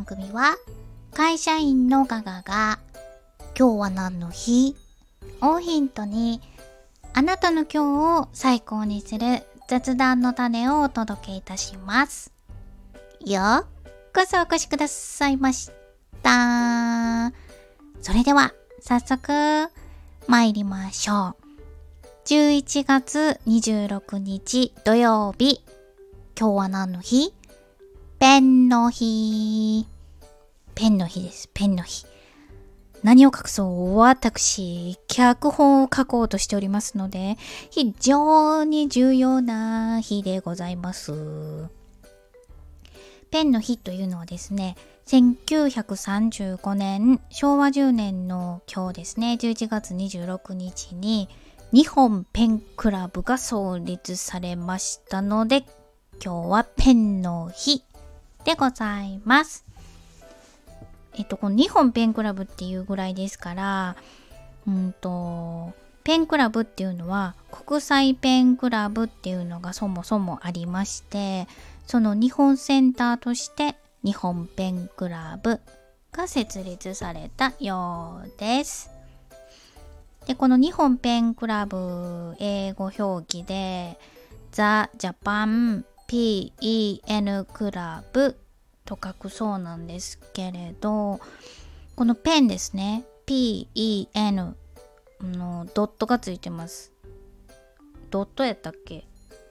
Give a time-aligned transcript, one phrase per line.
[0.00, 0.56] 番組は
[1.12, 2.78] 会社員のガガが
[3.54, 4.74] 今日は何の日？
[5.42, 6.40] をヒントに
[7.12, 12.32] あなたの今日を最高にする雑談の種をお届けいたします。
[13.26, 13.66] よう
[14.14, 15.70] こそお越しくださいまし
[16.22, 17.30] た。
[18.00, 19.68] それでは早速
[20.26, 21.36] 参りましょう。
[22.24, 25.60] 11月26日土曜日。
[26.38, 27.34] 今日は何の日？
[28.18, 29.86] ペンの日。
[30.80, 31.50] ペンの日です。
[31.52, 32.06] ペンの日。
[33.02, 37.36] 何を隠そう私、脚本を書こうとしておりますので、
[37.68, 41.68] 非常に重要な日でございます。
[43.30, 44.74] ペンの日というのはですね、
[45.04, 51.28] 1935年、昭和10年の今日ですね、11月26日に、
[51.74, 55.66] 日本ペンクラブが創立されましたので、
[56.24, 57.84] 今日はペンの日
[58.46, 59.69] でございます。
[61.14, 63.96] えっと、この日本ペンクラブっていうぐらいですから、
[64.66, 65.72] うんと、
[66.04, 71.46] ペンクラブっていうのは国際ペンクラブっていうのがそもそもありまして、
[71.86, 75.60] その日本センターとして日本ペンクラブ
[76.12, 78.90] が設立されたようです。
[80.26, 83.98] で、この日本ペンクラブ英語表記で
[84.52, 84.62] The
[84.98, 88.36] Japan PEN クラブ
[88.90, 91.20] と書くそうなんですけれど、
[91.94, 93.04] このペンですね。
[93.24, 94.54] PEN
[95.22, 96.92] のドットがついてます。
[98.10, 99.06] ドットやったっけ？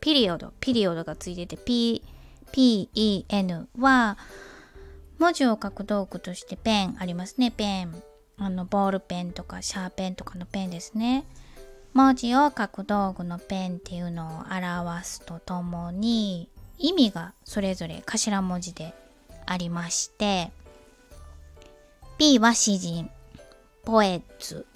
[0.00, 2.04] ピリオド、ピリオドがついてて、P、
[2.52, 4.18] PEN は
[5.18, 7.50] 文字を書く道具としてペンありますね。
[7.50, 8.02] ペン。
[8.36, 11.24] あの、ボールペンとかシャーペンとかのペンですね。
[11.92, 16.48] 文字を書く道具のペンっていうのを表すとともに
[16.78, 18.94] 意味がそれぞれ頭文字で
[19.46, 20.50] ありまして
[22.18, 23.10] P は詩人
[23.84, 24.66] ポエツ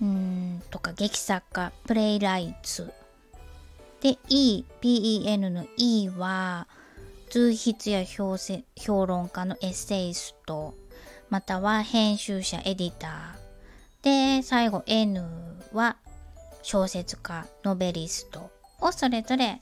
[0.00, 2.92] うーんとか劇作家プレイライツ
[4.00, 6.66] で E PEN の E は
[7.30, 10.74] 通筆や評せ評論家のエッセイスト
[11.30, 15.24] または編集者エディターで最後 N
[15.72, 15.96] は
[16.62, 18.50] 小説家ノベリスト
[18.80, 19.60] をそれぞれ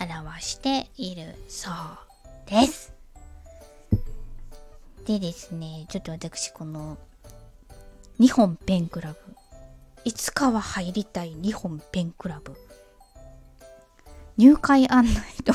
[0.00, 2.99] 表しているそうです。
[5.06, 6.98] でですね、ちょっと私この
[8.18, 9.16] 日本ペンクラブ、
[10.04, 12.54] いつかは入りたい日本ペンクラブ、
[14.36, 15.54] 入会案内と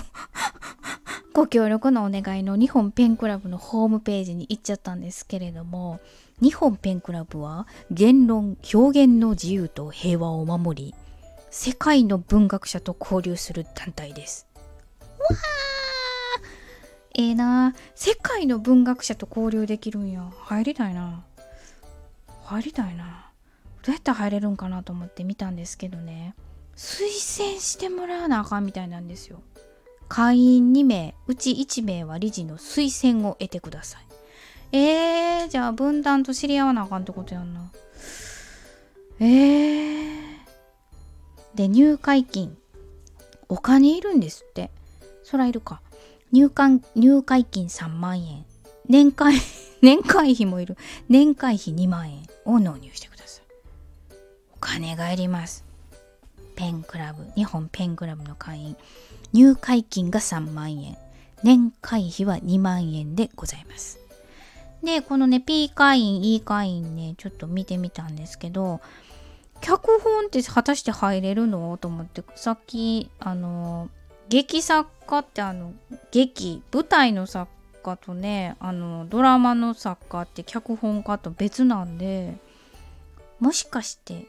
[1.33, 5.99] ご協力のお願いの日本ペンクラブのホームページに行っちゃったんですけれども、
[6.41, 10.95] 日本ペンクラブは言論、表現の自由と平和を守り、
[11.51, 14.47] 世界の文学者と交流する団体です。
[14.99, 15.74] わー。
[17.17, 20.29] ええな世界の文学者と交流できるんや。
[20.37, 21.23] 入りたいな。
[22.43, 23.31] 入りたいな。
[23.83, 26.35] どうやったら入れるんかなと思って見たんですけどね。
[26.75, 27.03] 推
[27.47, 29.41] 薦してもらわなあかんみたいなんですよ。
[30.09, 34.77] 会員2名、うち1名は理事の推薦を得てください。
[34.77, 37.71] えー、じゃあ分断と知り合わなあかんってことやんな。
[39.21, 40.15] えー。
[41.55, 42.57] で、入会金。
[43.47, 44.69] お金いるんですって。
[45.23, 45.81] そらいるか。
[46.31, 48.45] 入会入会金3万円。
[48.87, 49.35] 年会、
[49.81, 50.77] 年会費もいる。
[51.09, 53.43] 年会費2万円を納入してください。
[54.53, 55.63] お金がいります。
[56.55, 58.77] ペンクラブ、日本ペンクラブの会員。
[59.33, 60.97] 入会金が3万円。
[61.43, 63.99] 年会費は2万円でございます。
[64.83, 68.81] で、このね、P 会員、E 会員ね、ちょっと見てみたんですけど、
[69.61, 71.77] 脚本って果たして入れるの？
[71.77, 73.89] と思って、さっき、あの、
[74.29, 75.73] 劇作家ってあの、
[76.11, 77.51] 劇、舞台の作
[77.83, 82.35] 家とね、あの、ドラマの作家って脚本家と別なんで、
[83.39, 84.25] もしかして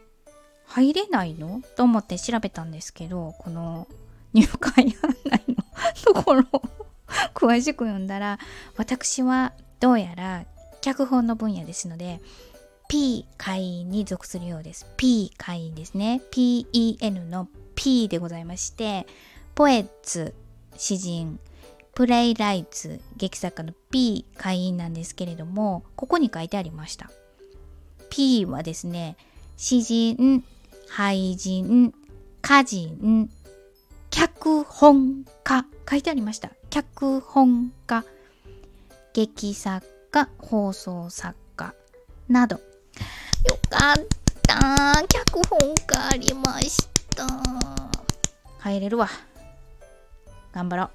[0.66, 1.62] 入れないの？
[1.76, 3.86] と思って調べたんですけど、この
[4.32, 5.56] 入会案内の？
[6.04, 6.62] ところを
[7.34, 8.38] 詳しく読んだら、
[8.76, 10.44] 私はどうやら
[10.80, 12.20] 脚本の分野ですので、
[12.88, 14.86] P 会員に属するようです。
[14.96, 16.20] P 会員ですね。
[16.30, 19.06] PEN の P でございまして、
[19.56, 20.34] ポエッツ、
[20.76, 21.40] 詩人、
[21.94, 27.10] プレイライツ、劇作家の P 会員なんですけれども、ここに書いてありました。
[28.10, 29.16] P はですね、
[29.56, 30.44] 詩人、
[30.90, 31.94] 俳人、
[32.44, 33.30] 歌人、
[34.10, 36.50] 脚本家、書いてありました。
[36.68, 38.04] 脚本家、
[39.14, 41.74] 劇作家、放送作家
[42.28, 42.56] など。
[42.56, 42.62] よ
[43.70, 43.94] かっ
[44.42, 45.02] た。
[45.08, 46.86] 脚本家ありまし
[47.16, 47.26] た。
[48.58, 49.08] 入れるわ。
[50.56, 50.90] 頑張ろう。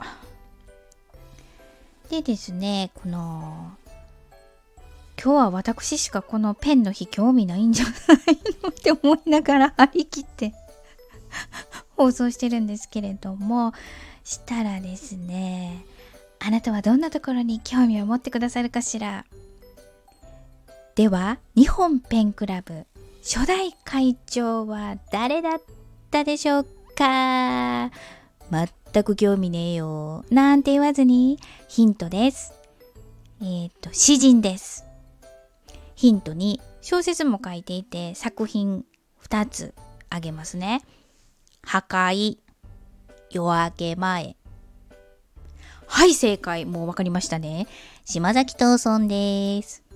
[2.09, 3.71] でですねこの
[5.23, 7.95] 今日は私しかこのペンの日興味ないんじゃない
[8.63, 10.53] のって思いながら 張り切って
[11.95, 13.71] 放送してるんですけれども
[14.23, 15.85] したらですね
[16.39, 19.25] あなたはどんなところに興味を持ってくださるかしら？
[20.95, 22.87] では日本ペンクラブ
[23.23, 25.61] 初代会長は誰だっ
[26.09, 26.67] たでしょう
[26.97, 27.91] か？
[28.93, 30.25] 全く興味ねえよ。
[30.29, 31.39] なんて言わずに
[31.69, 32.53] ヒントです。
[33.41, 34.85] えっ、と詩人です。
[35.95, 38.83] ヒントに小説も書いていて作品
[39.23, 39.73] 2つ
[40.09, 40.81] あげますね。
[41.63, 42.37] 破壊
[43.31, 44.35] 夜明け前。
[45.87, 46.65] はい正解。
[46.65, 47.67] もう分かりましたね。
[48.03, 49.90] 島崎藤村です。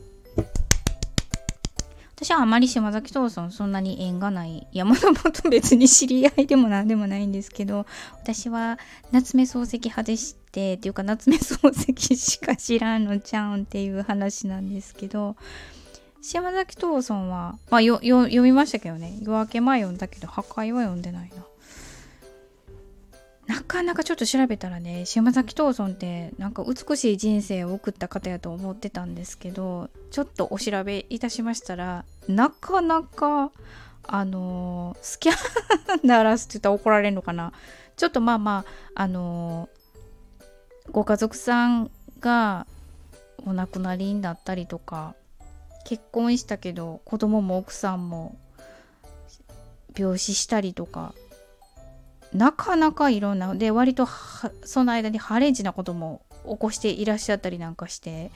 [2.16, 8.80] 私はあまり島崎藤村そんなに縁がない山のもと別に知り合いでも何でもないんですけど私は
[9.12, 15.36] 夏目漱石派でしてっていうか夏目漱石しか知らんのちゃうんっていう話なんですけど
[16.22, 19.20] 島崎藤村はまあ読みましたけどね。
[19.22, 21.46] 夜明け前読んだけど破壊は読んでないな。
[23.48, 33.52] なかなかちょっと調べたらね島崎藤村ってなんか美しい人生を送った方やと思ってたんですけどちょっとお調べいたしましたらなかなか
[34.04, 35.34] あのスキャ
[36.04, 37.54] ンダラスって言ったら怒られるのかな。
[37.98, 38.66] ちょっとまあま
[38.96, 39.70] ああの
[40.92, 42.68] ご家族さんが
[43.46, 45.16] お亡くなりになったりとか
[45.86, 48.38] 結婚したけど子供も奥さんも
[49.98, 51.14] 病死したりとか
[52.34, 54.08] なかなかいろんなで割と
[54.64, 58.32] その間にハレンチなことも起こしていらっしゃったりなんかして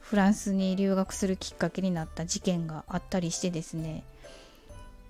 [0.00, 4.04] フランスに留学するきっかけになった事件があったりしてですね。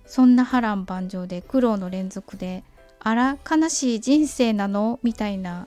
[0.07, 2.63] そんな波乱万丈で苦労の連続で
[3.01, 5.01] あら悲しい人生なの？
[5.03, 5.67] みたいな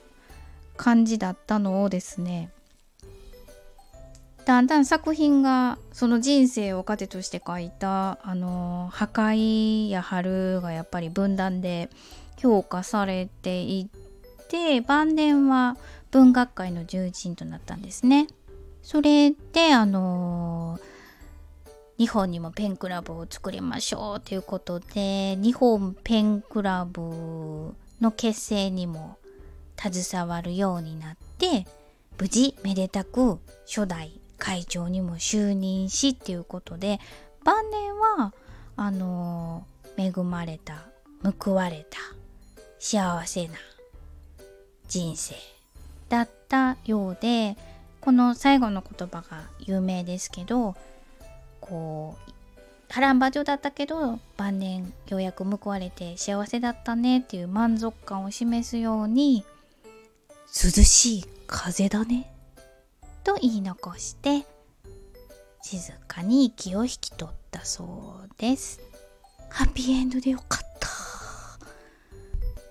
[0.76, 2.50] 感じだったのをですね。
[4.46, 11.90] だんだん作品がその人生を糧として書いたあの破壊や春がやっぱり分断で
[12.40, 13.88] 評価されてい
[14.48, 15.76] て晩年は
[16.10, 18.26] 文学界の重鎮となったんですね。
[18.82, 20.78] それであの
[21.98, 29.18] 日本にもペンクラブを作りましょうということで日本ペンクラブの結成にも
[29.78, 31.66] 携わるようになって
[32.18, 37.00] 無事めでたく初代会長にも就任しっていうことで
[37.44, 38.32] 晩年は
[38.76, 39.66] あの
[39.98, 40.86] 恵まれた
[41.38, 41.98] 報われた
[42.80, 43.54] 幸せな
[44.88, 45.36] 人生
[46.08, 47.56] だったようで
[48.00, 50.74] この最後の言葉が有名ですけど
[51.60, 52.30] こう
[52.88, 59.44] 波乱万丈だったけど晩年ようやく報われて幸せだったねっていう満足感を示すように
[60.46, 62.32] 涼しい風だね
[63.22, 64.46] と言い残して
[65.62, 68.80] 静かに息を引き取ったそうです。
[69.50, 70.69] ハッピーエンドでよかった。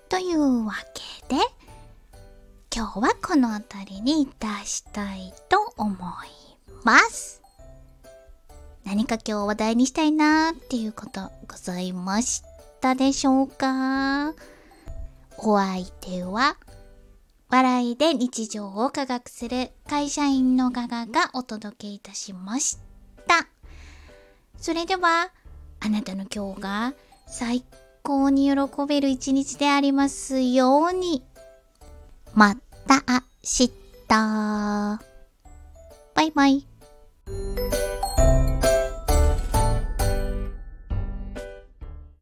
[0.09, 1.41] というわけで、
[2.75, 5.97] 今日はこの辺りに出したいと思い
[6.83, 7.41] ます。
[8.83, 12.41] 何か今日話題にしたいなっていうことございまし
[12.81, 14.33] たでしょうか？
[15.37, 16.57] お相手は、
[17.49, 22.79] 笑いで日常を科学する会社員のガガがお届けいたしまし
[23.27, 23.47] た。
[24.57, 25.29] それでは、
[25.79, 26.93] あなたの今日が
[27.27, 27.77] 最高
[28.09, 28.55] 高に喜
[28.87, 31.21] べる一日でありますように。
[32.33, 32.55] ま
[32.87, 33.71] た明日。
[34.07, 34.99] バ
[36.23, 36.65] イバイ。